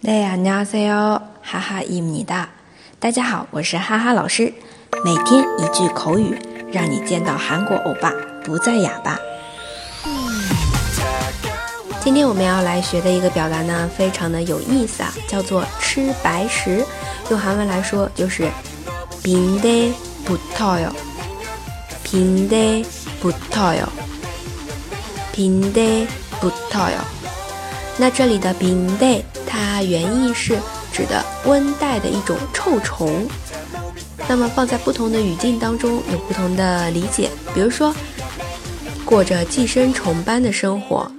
[0.00, 2.48] 네 안녕하세요， 哈哈伊米哒。
[2.98, 4.52] 大家好，我是哈哈老师。
[5.04, 6.38] 每天一句口语，
[6.72, 8.12] 让你见到韩国欧巴
[8.44, 9.18] 不再哑巴。
[12.00, 16.84] 今天我们要来学的一个表达呢，非常的有意思啊，叫做吃白食。
[17.30, 18.48] 用韩文来说就是
[19.24, 20.92] 빈대붙어 요，
[22.04, 23.88] 빈대붙어 요，
[25.32, 27.00] 빈대붙어 요。
[27.98, 29.24] 那这里的빈대
[29.80, 30.58] 它原意是
[30.92, 33.26] 指的温带的一种臭虫，
[34.28, 37.30] 那么放在不同的语境当中有不同的理解。
[37.54, 37.94] 比如说，
[39.04, 41.10] 过着寄生虫般的生活，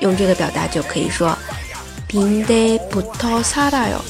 [0.00, 1.36] 用这个表达就可以说
[2.08, 4.00] 빈대붙어살아 요，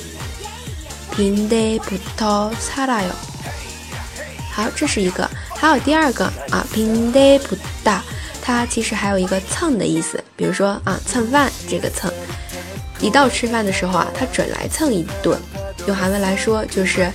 [1.15, 3.13] 빈대붙어살아 요。
[4.53, 8.01] 好，这是一个，还有第二个啊，빈대붙 다，
[8.43, 12.13] 它其实还有一个蹭的意思，比如说啊，蹭饭这个蹭。
[13.01, 15.39] 一到吃饭的时候啊，他准来蹭一顿。
[15.87, 17.13] 用韩文来说就是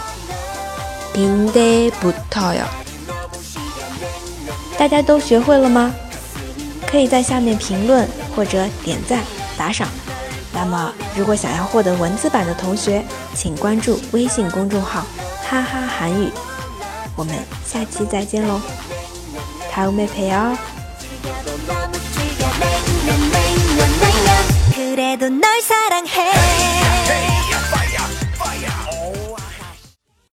[1.13, 2.65] 빈대붙어 요。
[4.79, 5.95] 大家都学会了吗？
[6.87, 9.23] 可以在下面评论或者点赞
[9.57, 9.89] 打赏。
[10.53, 15.05] 那么，如果想要获得文字版的同学，请关注微信公众号“
[15.49, 16.31] 哈哈韩语”。
[17.17, 18.61] 我们下期再见喽，
[19.73, 20.57] 다음에봬 요。